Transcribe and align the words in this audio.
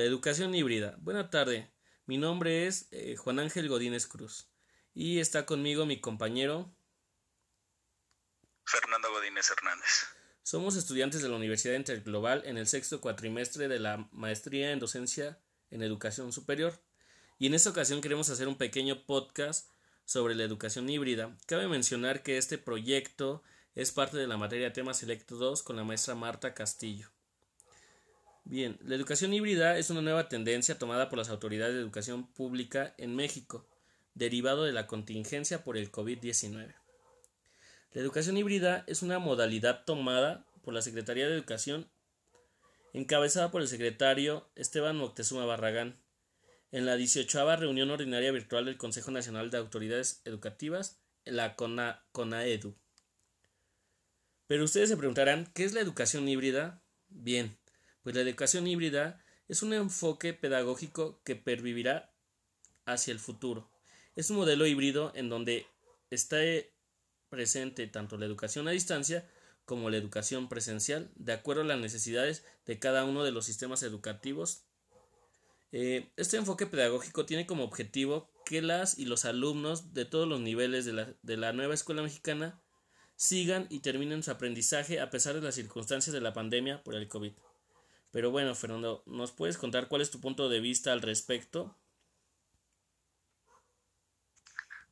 la 0.00 0.06
educación 0.06 0.54
híbrida. 0.54 0.96
Buena 1.00 1.28
tarde, 1.28 1.70
mi 2.06 2.16
nombre 2.16 2.66
es 2.66 2.88
eh, 2.90 3.16
Juan 3.16 3.38
Ángel 3.38 3.68
Godínez 3.68 4.06
Cruz 4.06 4.48
y 4.94 5.18
está 5.18 5.44
conmigo 5.44 5.84
mi 5.84 6.00
compañero 6.00 6.74
Fernando 8.64 9.10
Godínez 9.12 9.50
Hernández. 9.50 10.06
Somos 10.42 10.76
estudiantes 10.76 11.20
de 11.20 11.28
la 11.28 11.36
Universidad 11.36 11.74
Interglobal 11.74 12.42
en 12.46 12.56
el 12.56 12.66
sexto 12.66 13.02
cuatrimestre 13.02 13.68
de 13.68 13.78
la 13.78 14.08
maestría 14.10 14.72
en 14.72 14.78
docencia 14.78 15.38
en 15.70 15.82
educación 15.82 16.32
superior 16.32 16.80
y 17.38 17.48
en 17.48 17.52
esta 17.52 17.68
ocasión 17.68 18.00
queremos 18.00 18.30
hacer 18.30 18.48
un 18.48 18.56
pequeño 18.56 19.04
podcast 19.04 19.68
sobre 20.06 20.34
la 20.34 20.44
educación 20.44 20.88
híbrida. 20.88 21.36
Cabe 21.44 21.68
mencionar 21.68 22.22
que 22.22 22.38
este 22.38 22.56
proyecto 22.56 23.42
es 23.74 23.92
parte 23.92 24.16
de 24.16 24.26
la 24.26 24.38
materia 24.38 24.72
tema 24.72 24.94
selecto 24.94 25.36
2 25.36 25.62
con 25.62 25.76
la 25.76 25.84
maestra 25.84 26.14
Marta 26.14 26.54
Castillo. 26.54 27.10
Bien, 28.50 28.76
la 28.82 28.96
educación 28.96 29.32
híbrida 29.32 29.78
es 29.78 29.90
una 29.90 30.02
nueva 30.02 30.28
tendencia 30.28 30.76
tomada 30.76 31.08
por 31.08 31.18
las 31.18 31.28
autoridades 31.28 31.72
de 31.72 31.82
educación 31.82 32.26
pública 32.26 32.96
en 32.98 33.14
México, 33.14 33.64
derivado 34.14 34.64
de 34.64 34.72
la 34.72 34.88
contingencia 34.88 35.62
por 35.62 35.76
el 35.76 35.92
COVID-19. 35.92 36.74
La 37.92 38.00
educación 38.00 38.36
híbrida 38.36 38.82
es 38.88 39.02
una 39.02 39.20
modalidad 39.20 39.84
tomada 39.84 40.48
por 40.64 40.74
la 40.74 40.82
Secretaría 40.82 41.28
de 41.28 41.34
Educación, 41.34 41.88
encabezada 42.92 43.52
por 43.52 43.62
el 43.62 43.68
secretario 43.68 44.50
Esteban 44.56 44.96
Moctezuma 44.96 45.44
Barragán, 45.44 46.02
en 46.72 46.86
la 46.86 46.96
18 46.96 47.56
reunión 47.56 47.88
ordinaria 47.92 48.32
virtual 48.32 48.64
del 48.64 48.78
Consejo 48.78 49.12
Nacional 49.12 49.52
de 49.52 49.58
Autoridades 49.58 50.22
Educativas, 50.24 50.98
la 51.24 51.54
CONAEDU. 51.54 52.74
Pero 54.48 54.64
ustedes 54.64 54.88
se 54.88 54.96
preguntarán, 54.96 55.48
¿qué 55.54 55.62
es 55.62 55.72
la 55.72 55.80
educación 55.80 56.28
híbrida? 56.28 56.82
Bien, 57.08 57.59
pues 58.02 58.14
la 58.14 58.22
educación 58.22 58.66
híbrida 58.66 59.24
es 59.48 59.62
un 59.62 59.72
enfoque 59.72 60.32
pedagógico 60.32 61.20
que 61.24 61.36
pervivirá 61.36 62.12
hacia 62.86 63.12
el 63.12 63.18
futuro. 63.18 63.70
Es 64.16 64.30
un 64.30 64.36
modelo 64.36 64.66
híbrido 64.66 65.12
en 65.14 65.28
donde 65.28 65.66
está 66.10 66.38
presente 67.28 67.86
tanto 67.86 68.18
la 68.18 68.26
educación 68.26 68.68
a 68.68 68.72
distancia 68.72 69.28
como 69.64 69.88
la 69.88 69.96
educación 69.96 70.48
presencial, 70.48 71.10
de 71.14 71.32
acuerdo 71.32 71.62
a 71.62 71.66
las 71.66 71.78
necesidades 71.78 72.44
de 72.66 72.78
cada 72.78 73.04
uno 73.04 73.22
de 73.22 73.30
los 73.30 73.44
sistemas 73.44 73.82
educativos. 73.82 74.64
Eh, 75.72 76.10
este 76.16 76.36
enfoque 76.36 76.66
pedagógico 76.66 77.24
tiene 77.24 77.46
como 77.46 77.64
objetivo 77.64 78.28
que 78.44 78.62
las 78.62 78.98
y 78.98 79.04
los 79.04 79.24
alumnos 79.24 79.94
de 79.94 80.04
todos 80.04 80.26
los 80.26 80.40
niveles 80.40 80.84
de 80.84 80.92
la, 80.92 81.14
de 81.22 81.36
la 81.36 81.52
nueva 81.52 81.74
escuela 81.74 82.02
mexicana 82.02 82.60
sigan 83.14 83.66
y 83.70 83.80
terminen 83.80 84.24
su 84.24 84.32
aprendizaje 84.32 84.98
a 84.98 85.10
pesar 85.10 85.34
de 85.34 85.42
las 85.42 85.54
circunstancias 85.54 86.12
de 86.12 86.20
la 86.20 86.32
pandemia 86.32 86.82
por 86.82 86.96
el 86.96 87.06
COVID. 87.06 87.32
Pero 88.12 88.30
bueno, 88.30 88.54
Fernando, 88.54 89.02
¿nos 89.06 89.32
puedes 89.32 89.56
contar 89.56 89.88
cuál 89.88 90.02
es 90.02 90.10
tu 90.10 90.20
punto 90.20 90.48
de 90.48 90.60
vista 90.60 90.92
al 90.92 91.02
respecto? 91.02 91.78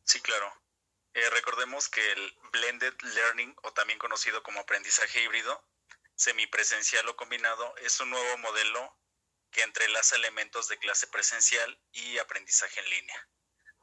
Sí, 0.04 0.20
claro. 0.20 0.52
Eh, 1.14 1.30
recordemos 1.30 1.88
que 1.88 2.12
el 2.12 2.38
blended 2.52 2.94
learning, 3.02 3.54
o 3.62 3.72
también 3.72 3.98
conocido 3.98 4.42
como 4.42 4.60
aprendizaje 4.60 5.22
híbrido, 5.22 5.66
semipresencial 6.14 7.08
o 7.08 7.16
combinado, 7.16 7.76
es 7.78 7.98
un 8.00 8.10
nuevo 8.10 8.38
modelo 8.38 8.96
que 9.50 9.62
entrelaza 9.62 10.16
elementos 10.16 10.68
de 10.68 10.78
clase 10.78 11.08
presencial 11.08 11.80
y 11.92 12.18
aprendizaje 12.18 12.80
en 12.80 12.90
línea. 12.90 13.28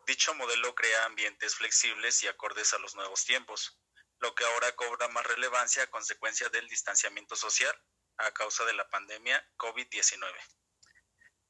Dicho 0.07 0.33
modelo 0.35 0.75
crea 0.75 1.05
ambientes 1.05 1.55
flexibles 1.55 2.23
y 2.23 2.27
acordes 2.27 2.73
a 2.73 2.79
los 2.79 2.95
nuevos 2.95 3.25
tiempos, 3.25 3.79
lo 4.19 4.33
que 4.33 4.45
ahora 4.45 4.75
cobra 4.75 5.07
más 5.09 5.25
relevancia 5.25 5.83
a 5.83 5.87
consecuencia 5.87 6.47
del 6.49 6.67
distanciamiento 6.69 7.35
social 7.35 7.75
a 8.17 8.31
causa 8.31 8.65
de 8.65 8.73
la 8.73 8.87
pandemia 8.89 9.43
COVID-19. 9.57 10.33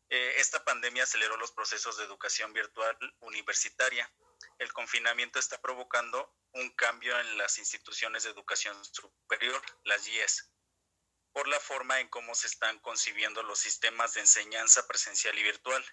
Eh, 0.09 0.33
esta 0.37 0.63
pandemia 0.63 1.03
aceleró 1.03 1.37
los 1.37 1.51
procesos 1.51 1.97
de 1.97 2.05
educación 2.05 2.53
virtual 2.53 2.97
universitaria. 3.21 4.11
El 4.59 4.71
confinamiento 4.73 5.39
está 5.39 5.59
provocando 5.61 6.33
un 6.53 6.69
cambio 6.71 7.19
en 7.19 7.37
las 7.37 7.57
instituciones 7.57 8.23
de 8.23 8.29
educación 8.29 8.77
superior, 8.85 9.61
las 9.83 10.07
IES, 10.07 10.51
por 11.33 11.47
la 11.47 11.59
forma 11.59 11.99
en 11.99 12.07
cómo 12.07 12.33
se 12.35 12.47
están 12.47 12.79
concibiendo 12.79 13.43
los 13.43 13.59
sistemas 13.59 14.13
de 14.13 14.21
enseñanza 14.21 14.87
presencial 14.87 15.37
y 15.37 15.43
virtual. 15.43 15.83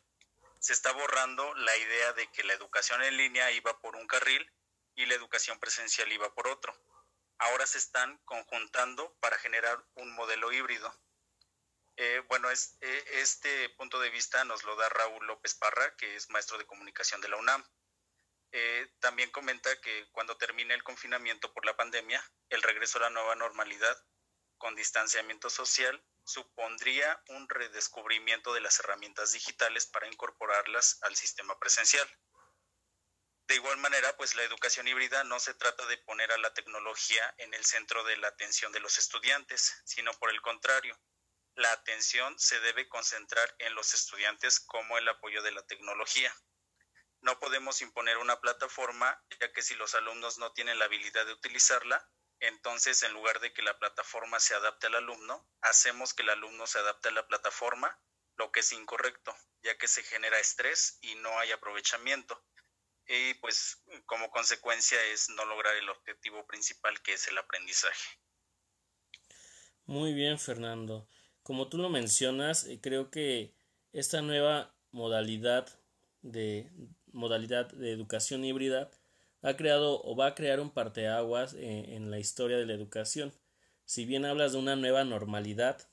Se 0.60 0.72
está 0.72 0.92
borrando 0.92 1.54
la 1.54 1.76
idea 1.76 2.12
de 2.12 2.30
que 2.30 2.44
la 2.44 2.52
educación 2.52 3.02
en 3.02 3.16
línea 3.16 3.50
iba 3.50 3.80
por 3.80 3.96
un 3.96 4.06
carril 4.06 4.48
y 4.94 5.06
la 5.06 5.14
educación 5.14 5.58
presencial 5.58 6.12
iba 6.12 6.32
por 6.34 6.46
otro 6.46 6.72
ahora 7.42 7.66
se 7.66 7.78
están 7.78 8.18
conjuntando 8.24 9.16
para 9.20 9.38
generar 9.38 9.84
un 9.94 10.12
modelo 10.12 10.52
híbrido. 10.52 10.92
Eh, 11.96 12.22
bueno, 12.28 12.50
eh, 12.50 13.04
este 13.12 13.68
punto 13.70 14.00
de 14.00 14.10
vista 14.10 14.44
nos 14.44 14.64
lo 14.64 14.76
da 14.76 14.88
Raúl 14.88 15.26
López 15.26 15.54
Parra, 15.54 15.94
que 15.96 16.16
es 16.16 16.30
maestro 16.30 16.56
de 16.58 16.66
comunicación 16.66 17.20
de 17.20 17.28
la 17.28 17.36
UNAM. 17.36 17.64
Eh, 18.52 18.90
también 19.00 19.30
comenta 19.30 19.80
que 19.80 20.08
cuando 20.12 20.36
termine 20.36 20.74
el 20.74 20.82
confinamiento 20.82 21.52
por 21.52 21.66
la 21.66 21.76
pandemia, 21.76 22.22
el 22.48 22.62
regreso 22.62 22.98
a 22.98 23.02
la 23.02 23.10
nueva 23.10 23.34
normalidad 23.34 23.96
con 24.58 24.76
distanciamiento 24.76 25.50
social 25.50 26.04
supondría 26.24 27.20
un 27.28 27.48
redescubrimiento 27.48 28.54
de 28.54 28.60
las 28.60 28.78
herramientas 28.78 29.32
digitales 29.32 29.86
para 29.86 30.06
incorporarlas 30.06 30.98
al 31.02 31.16
sistema 31.16 31.58
presencial. 31.58 32.08
De 33.52 33.56
igual 33.56 33.76
manera, 33.76 34.16
pues 34.16 34.34
la 34.34 34.44
educación 34.44 34.88
híbrida 34.88 35.24
no 35.24 35.38
se 35.38 35.52
trata 35.52 35.84
de 35.84 35.98
poner 35.98 36.32
a 36.32 36.38
la 36.38 36.54
tecnología 36.54 37.34
en 37.36 37.52
el 37.52 37.62
centro 37.66 38.02
de 38.02 38.16
la 38.16 38.28
atención 38.28 38.72
de 38.72 38.80
los 38.80 38.96
estudiantes, 38.96 39.78
sino 39.84 40.10
por 40.14 40.30
el 40.30 40.40
contrario, 40.40 40.98
la 41.54 41.70
atención 41.70 42.34
se 42.38 42.58
debe 42.60 42.88
concentrar 42.88 43.54
en 43.58 43.74
los 43.74 43.92
estudiantes 43.92 44.58
como 44.58 44.96
el 44.96 45.06
apoyo 45.06 45.42
de 45.42 45.52
la 45.52 45.60
tecnología. 45.66 46.34
No 47.20 47.38
podemos 47.40 47.82
imponer 47.82 48.16
una 48.16 48.40
plataforma, 48.40 49.22
ya 49.38 49.52
que 49.52 49.60
si 49.60 49.74
los 49.74 49.94
alumnos 49.94 50.38
no 50.38 50.54
tienen 50.54 50.78
la 50.78 50.86
habilidad 50.86 51.26
de 51.26 51.34
utilizarla, 51.34 52.08
entonces 52.40 53.02
en 53.02 53.12
lugar 53.12 53.40
de 53.40 53.52
que 53.52 53.60
la 53.60 53.78
plataforma 53.78 54.40
se 54.40 54.54
adapte 54.54 54.86
al 54.86 54.94
alumno, 54.94 55.46
hacemos 55.60 56.14
que 56.14 56.22
el 56.22 56.30
alumno 56.30 56.66
se 56.66 56.78
adapte 56.78 57.10
a 57.10 57.12
la 57.12 57.28
plataforma, 57.28 58.00
lo 58.36 58.50
que 58.50 58.60
es 58.60 58.72
incorrecto, 58.72 59.36
ya 59.62 59.76
que 59.76 59.88
se 59.88 60.02
genera 60.04 60.38
estrés 60.38 60.96
y 61.02 61.16
no 61.16 61.38
hay 61.38 61.52
aprovechamiento 61.52 62.42
y 63.06 63.34
pues 63.34 63.82
como 64.06 64.30
consecuencia 64.30 64.98
es 65.12 65.28
no 65.30 65.44
lograr 65.44 65.76
el 65.76 65.88
objetivo 65.88 66.46
principal 66.46 67.00
que 67.02 67.14
es 67.14 67.28
el 67.28 67.38
aprendizaje. 67.38 68.18
Muy 69.84 70.14
bien, 70.14 70.38
Fernando. 70.38 71.08
Como 71.42 71.68
tú 71.68 71.78
lo 71.78 71.90
mencionas, 71.90 72.64
eh, 72.64 72.80
creo 72.80 73.10
que 73.10 73.54
esta 73.92 74.22
nueva 74.22 74.74
modalidad 74.92 75.68
de 76.22 76.70
modalidad 77.12 77.70
de 77.72 77.92
educación 77.92 78.44
híbrida 78.44 78.90
ha 79.42 79.56
creado 79.56 80.00
o 80.02 80.16
va 80.16 80.28
a 80.28 80.34
crear 80.34 80.60
un 80.60 80.70
parteaguas 80.70 81.54
eh, 81.54 81.96
en, 81.96 82.10
la 82.10 82.18
historia 82.18 82.56
de 82.56 82.66
la 82.66 82.74
educación. 82.74 83.32
Si 83.84 84.04
bien 84.06 84.24
hablas 84.24 84.52
de 84.52 84.58
una 84.58 84.76
nueva 84.76 85.04
normalidad, 85.04 85.88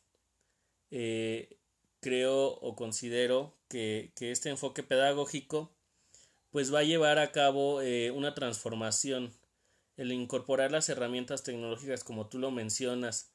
eh, 0.91 1.57
creo 1.99 2.47
o 2.47 2.75
considero 2.75 3.57
que, 3.67 4.13
que 4.15 4.31
este 4.31 4.49
enfoque 4.49 4.83
pedagógico 4.83 5.75
pues 6.51 6.73
va 6.73 6.79
a 6.79 6.83
llevar 6.83 7.19
a 7.19 7.31
cabo 7.31 7.81
eh, 7.81 8.11
una 8.11 8.33
transformación. 8.33 9.33
El 9.97 10.11
incorporar 10.11 10.71
las 10.71 10.89
herramientas 10.89 11.43
tecnológicas, 11.43 12.03
como 12.03 12.27
tú 12.27 12.39
lo 12.39 12.51
mencionas, 12.51 13.33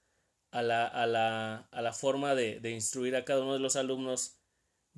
a 0.51 0.63
la, 0.63 0.87
a 0.87 1.07
la, 1.07 1.69
a 1.73 1.83
la 1.83 1.93
forma 1.93 2.35
de, 2.35 2.61
de, 2.61 2.71
instruir 2.71 3.17
a 3.17 3.25
cada 3.25 3.43
uno 3.43 3.55
de 3.55 3.59
los 3.59 3.77
alumnos 3.77 4.37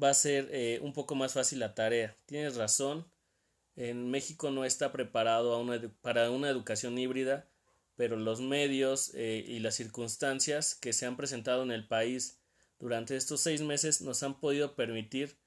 va 0.00 0.10
a 0.10 0.14
ser 0.14 0.48
eh, 0.52 0.80
un 0.82 0.92
poco 0.92 1.14
más 1.14 1.32
fácil 1.32 1.60
la 1.60 1.74
tarea. 1.74 2.14
Tienes 2.26 2.56
razón, 2.56 3.10
en 3.74 4.10
México 4.10 4.50
no 4.50 4.64
está 4.64 4.92
preparado 4.92 5.64
para 6.02 6.30
una 6.30 6.50
educación 6.50 6.98
híbrida, 6.98 7.48
pero 7.96 8.16
los 8.16 8.40
medios 8.40 9.12
eh, 9.14 9.44
y 9.46 9.60
las 9.60 9.74
circunstancias 9.74 10.74
que 10.74 10.92
se 10.92 11.06
han 11.06 11.16
presentado 11.16 11.62
en 11.62 11.70
el 11.70 11.86
país 11.88 12.38
durante 12.78 13.16
estos 13.16 13.40
seis 13.40 13.62
meses 13.62 14.02
nos 14.02 14.22
han 14.22 14.38
podido 14.38 14.76
permitir 14.76 15.38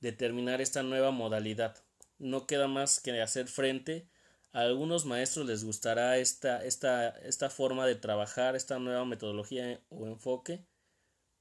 determinar 0.00 0.60
esta 0.60 0.82
nueva 0.82 1.12
modalidad 1.12 1.76
no 2.22 2.46
queda 2.46 2.68
más 2.68 3.00
que 3.00 3.20
hacer 3.20 3.48
frente. 3.48 4.06
A 4.52 4.60
algunos 4.60 5.06
maestros 5.06 5.46
les 5.46 5.64
gustará 5.64 6.18
esta, 6.18 6.64
esta, 6.64 7.08
esta 7.08 7.50
forma 7.50 7.86
de 7.86 7.96
trabajar, 7.96 8.54
esta 8.54 8.78
nueva 8.78 9.04
metodología 9.04 9.80
o 9.88 10.06
enfoque, 10.06 10.64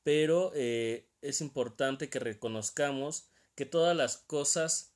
pero 0.04 0.52
eh, 0.56 1.08
es 1.22 1.42
importante 1.42 2.10
que 2.10 2.20
reconozcamos 2.20 3.30
que 3.56 3.66
todas 3.66 3.96
las 3.96 4.18
cosas 4.18 4.94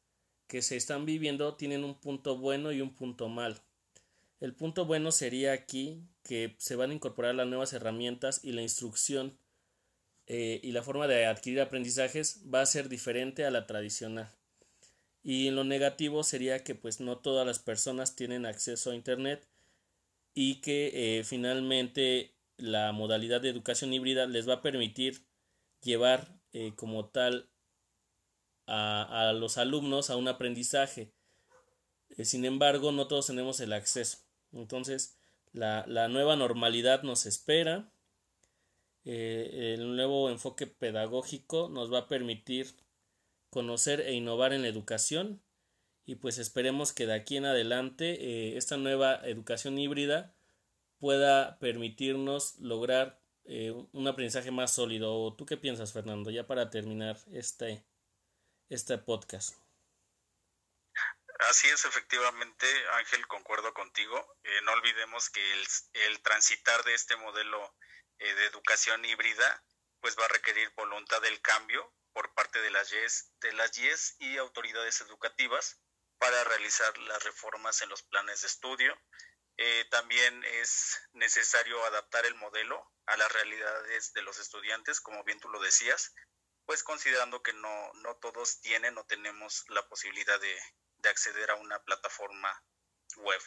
que 0.47 0.61
se 0.61 0.75
están 0.77 1.05
viviendo 1.05 1.55
tienen 1.55 1.83
un 1.83 1.99
punto 1.99 2.37
bueno 2.37 2.71
y 2.71 2.81
un 2.81 2.95
punto 2.95 3.29
mal. 3.29 3.61
El 4.39 4.53
punto 4.53 4.85
bueno 4.85 5.11
sería 5.11 5.53
aquí 5.53 6.01
que 6.23 6.55
se 6.57 6.75
van 6.75 6.91
a 6.91 6.93
incorporar 6.93 7.35
las 7.35 7.47
nuevas 7.47 7.73
herramientas 7.73 8.41
y 8.43 8.51
la 8.53 8.61
instrucción 8.61 9.37
eh, 10.27 10.59
y 10.63 10.71
la 10.71 10.83
forma 10.83 11.07
de 11.07 11.25
adquirir 11.25 11.61
aprendizajes 11.61 12.41
va 12.51 12.61
a 12.61 12.65
ser 12.65 12.89
diferente 12.89 13.45
a 13.45 13.51
la 13.51 13.67
tradicional. 13.67 14.34
Y 15.27 15.49
lo 15.49 15.63
negativo 15.63 16.21
sería 16.23 16.63
que 16.63 16.75
pues 16.75 16.99
no 16.99 17.17
todas 17.17 17.47
las 17.47 17.57
personas 17.57 18.15
tienen 18.15 18.45
acceso 18.45 18.91
a 18.91 18.95
Internet 18.95 19.47
y 20.35 20.61
que 20.61 20.91
eh, 21.19 21.23
finalmente 21.23 22.35
la 22.57 22.91
modalidad 22.91 23.41
de 23.41 23.49
educación 23.49 23.91
híbrida 23.91 24.27
les 24.27 24.47
va 24.47 24.53
a 24.53 24.61
permitir 24.61 25.25
llevar 25.81 26.39
eh, 26.53 26.73
como 26.75 27.07
tal 27.09 27.49
a, 28.67 29.29
a, 29.29 29.33
los 29.33 29.57
alumnos 29.57 30.11
a 30.11 30.15
un 30.15 30.27
aprendizaje. 30.27 31.11
Eh, 32.17 32.23
sin 32.23 32.45
embargo, 32.45 32.91
no 32.91 33.07
todos 33.07 33.25
tenemos 33.25 33.59
el 33.61 33.73
acceso. 33.73 34.19
Entonces, 34.53 35.17
la, 35.53 35.85
la 35.87 36.07
nueva 36.07 36.35
normalidad 36.35 37.01
nos 37.01 37.25
espera. 37.25 37.91
El 39.05 39.95
nuevo 39.95 40.29
enfoque 40.29 40.67
pedagógico 40.67 41.67
nos 41.69 41.91
va 41.91 41.99
a 41.99 42.07
permitir 42.07 42.75
conocer 43.55 44.01
e 44.01 44.11
innovar 44.11 44.51
en 44.51 44.63
la 44.63 44.67
educación 44.67 45.41
y 46.03 46.15
pues 46.15 46.39
esperemos 46.39 46.91
que 46.91 47.05
de 47.05 47.13
aquí 47.13 47.37
en 47.37 47.45
adelante 47.45 48.17
eh, 48.19 48.57
esta 48.57 48.75
nueva 48.75 49.21
educación 49.23 49.79
híbrida 49.79 50.35
pueda 50.99 51.57
permitirnos 51.59 52.59
lograr 52.59 53.17
eh, 53.45 53.71
un 53.71 54.07
aprendizaje 54.09 54.51
más 54.51 54.73
sólido. 54.73 55.33
¿Tú 55.37 55.45
qué 55.45 55.55
piensas, 55.55 55.93
Fernando? 55.93 56.31
Ya 56.31 56.45
para 56.45 56.69
terminar 56.69 57.15
este, 57.31 57.85
este 58.67 58.97
podcast. 58.97 59.55
Así 61.49 61.69
es, 61.69 61.85
efectivamente, 61.85 62.67
Ángel, 62.95 63.25
concuerdo 63.27 63.73
contigo. 63.73 64.17
Eh, 64.43 64.61
no 64.65 64.73
olvidemos 64.73 65.29
que 65.29 65.53
el, 65.53 65.65
el, 66.09 66.21
transitar 66.21 66.83
de 66.83 66.93
este 66.93 67.15
modelo 67.15 67.73
de 68.19 68.45
educación 68.47 69.05
híbrida 69.05 69.63
pues 70.01 70.17
va 70.19 70.25
a 70.25 70.33
requerir 70.33 70.73
voluntad 70.75 71.21
del 71.21 71.39
cambio 71.39 71.93
por 72.15 72.33
parte 72.33 72.61
de 72.61 72.71
las 72.71 72.89
YES, 72.91 73.33
de 73.41 73.51
las 73.51 73.73
YES 73.73 74.15
y 74.19 74.37
autoridades 74.37 75.01
educativas 75.01 75.81
para 76.17 76.45
realizar 76.45 76.97
las 76.99 77.21
reformas 77.25 77.81
en 77.81 77.89
los 77.89 78.03
planes 78.03 78.41
de 78.41 78.47
estudio. 78.47 78.97
Eh, 79.57 79.85
también 79.91 80.41
es 80.45 80.97
necesario 81.11 81.83
adaptar 81.83 82.25
el 82.25 82.35
modelo 82.35 82.89
a 83.05 83.17
las 83.17 83.29
realidades 83.33 84.13
de 84.13 84.21
los 84.21 84.39
estudiantes, 84.39 85.01
como 85.01 85.25
bien 85.25 85.41
tú 85.41 85.49
lo 85.49 85.59
decías, 85.59 86.15
pues 86.65 86.83
considerando 86.83 87.43
que 87.43 87.51
no, 87.51 87.93
no 87.95 88.15
todos 88.15 88.61
tienen 88.61 88.97
o 88.97 89.05
tenemos 89.05 89.65
la 89.67 89.85
posibilidad 89.89 90.39
de, 90.39 90.57
de 90.99 91.09
acceder 91.09 91.51
a 91.51 91.55
una 91.55 91.83
plataforma 91.83 92.63
web, 93.17 93.41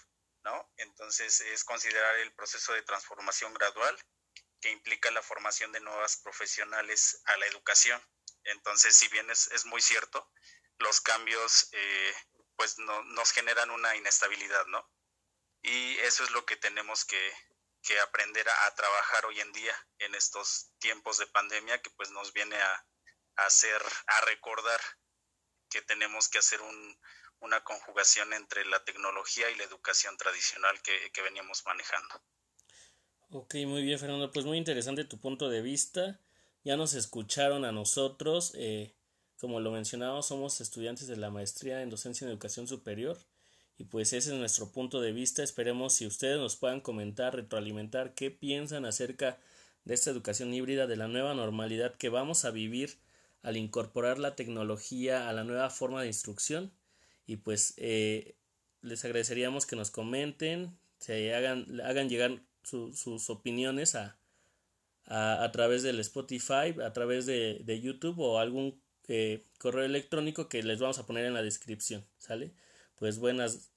¿no? 0.45 0.71
Entonces 0.77 1.41
es 1.41 1.65
considerar 1.65 2.19
el 2.19 2.35
proceso 2.35 2.75
de 2.75 2.83
transformación 2.83 3.55
gradual 3.55 3.99
que 4.61 4.71
implica 4.71 5.11
la 5.11 5.23
formación 5.23 5.73
de 5.73 5.81
nuevas 5.81 6.19
profesionales 6.19 7.23
a 7.25 7.37
la 7.39 7.47
educación. 7.47 7.99
Entonces, 8.49 8.95
si 8.97 9.09
bien 9.09 9.31
es, 9.31 9.49
es 9.49 9.67
muy 9.67 9.81
cierto, 9.81 10.31
los 10.79 11.01
cambios 11.01 11.69
eh, 11.73 12.15
pues 12.57 12.79
no, 12.79 13.03
nos 13.05 13.33
generan 13.33 13.71
una 13.71 13.95
inestabilidad, 13.97 14.67
¿no? 14.67 14.89
Y 15.63 15.97
eso 15.99 16.25
es 16.25 16.31
lo 16.31 16.45
que 16.47 16.57
tenemos 16.57 17.05
que, 17.05 17.33
aprender 18.03 18.47
a, 18.47 18.75
trabajar 18.75 19.25
hoy 19.25 19.41
en 19.41 19.51
día 19.53 19.75
en 20.01 20.15
estos 20.15 20.71
tiempos 20.79 21.17
de 21.17 21.27
pandemia 21.29 21.81
que 21.81 21.89
pues 21.91 22.11
nos 22.11 22.35
viene 22.35 22.55
a, 22.57 22.87
a 23.37 23.47
hacer, 23.47 23.81
a 24.07 24.21
recordar 24.27 24.79
que 25.71 25.81
tenemos 25.81 26.29
que 26.29 26.37
hacer 26.37 26.61
un, 26.61 27.01
una 27.41 27.65
conjugación 27.65 28.35
entre 28.35 28.67
la 28.67 28.85
tecnología 28.85 29.49
y 29.49 29.55
la 29.55 29.65
educación 29.65 30.19
tradicional 30.19 30.81
que, 30.83 31.11
que 31.13 31.23
veníamos 31.23 31.65
manejando. 31.65 32.23
Ok, 33.31 33.55
muy 33.67 33.83
bien 33.83 33.99
Fernando, 33.99 34.33
pues 34.33 34.45
muy 34.45 34.59
interesante 34.59 35.05
tu 35.05 35.19
punto 35.19 35.49
de 35.49 35.63
vista. 35.63 36.21
Ya 36.69 36.77
nos 36.77 36.93
escucharon 36.93 37.65
a 37.65 37.73
nosotros. 37.73 38.53
Eh, 38.55 38.93
como 39.39 39.59
lo 39.59 39.71
mencionamos, 39.71 40.27
somos 40.27 40.61
estudiantes 40.61 41.07
de 41.07 41.17
la 41.17 41.31
maestría 41.31 41.81
en 41.81 41.89
docencia 41.89 42.27
en 42.27 42.31
educación 42.31 42.69
superior 42.69 43.17
y 43.79 43.85
pues 43.85 44.13
ese 44.13 44.33
es 44.35 44.39
nuestro 44.39 44.71
punto 44.71 45.01
de 45.01 45.13
vista. 45.13 45.43
Esperemos 45.43 45.95
si 45.95 46.07
ustedes 46.07 46.37
nos 46.37 46.57
puedan 46.57 46.83
comentar, 46.83 47.35
retroalimentar 47.35 48.13
qué 48.13 48.31
piensan 48.31 48.85
acerca 48.85 49.39
de 49.87 49.95
esta 49.95 50.11
educación 50.11 50.53
híbrida, 50.53 50.87
de 50.87 50.97
la 50.97 51.09
nueva 51.09 51.33
normalidad 51.33 51.95
que 51.95 52.11
vamos 52.11 52.45
a 52.45 52.51
vivir 52.51 52.99
al 53.41 53.57
incorporar 53.57 54.19
la 54.19 54.37
tecnología 54.37 55.31
a 55.31 55.33
la 55.33 55.45
nueva 55.45 55.71
forma 55.71 56.03
de 56.03 56.09
instrucción 56.09 56.71
y 57.27 57.37
pues 57.37 57.73
eh, 57.79 58.37
les 58.83 59.07
agradeceríamos 59.07 59.65
que 59.65 59.75
nos 59.75 59.91
comenten, 59.91 60.79
se 60.99 61.35
hagan, 61.35 61.81
hagan 61.81 62.11
llegar 62.11 62.43
su, 62.63 62.93
sus 62.93 63.31
opiniones 63.31 63.95
a, 63.95 64.18
a, 65.09 65.51
través 65.53 65.83
del 65.83 66.01
Spotify, 66.01 66.75
a 66.85 66.93
través 66.93 67.27
de, 67.27 67.61
de 67.65 67.81
YouTube 67.81 68.19
o 68.19 68.39
algún 68.39 68.81
eh, 69.09 69.47
correo 69.59 69.85
electrónico 69.85 70.49
que 70.49 70.63
les 70.63 70.79
vamos 70.81 70.99
a 70.99 71.07
poner 71.07 71.25
en 71.25 71.35
la 71.35 71.43
descripción, 71.43 72.07
¿sale? 72.19 72.53
Pues 72.97 73.19
buenas 73.19 73.73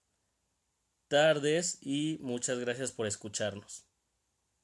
tardes 1.08 1.78
y 1.82 2.18
muchas 2.22 2.60
gracias 2.60 2.92
por 2.92 3.08
escucharnos. 3.08 3.86